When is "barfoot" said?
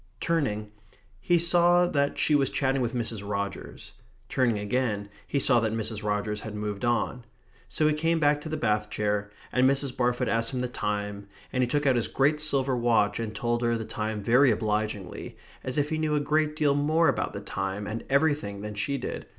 9.95-10.27